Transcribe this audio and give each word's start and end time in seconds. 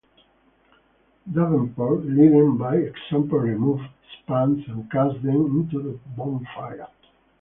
Davenport-leading 1.31 2.57
by 2.57 2.75
example-removed 2.77 3.83
his 3.83 4.25
pants 4.25 4.63
and 4.67 4.89
cast 4.91 5.21
them 5.21 5.45
into 5.69 5.79
the 5.79 5.99
bonfire. 6.17 6.87